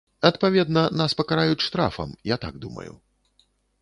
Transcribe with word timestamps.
Адпаведна, 0.29 0.83
нас 1.01 1.11
пакараюць 1.19 1.65
штрафам, 1.67 2.17
я 2.35 2.39
так 2.47 2.59
думаю. 2.65 2.93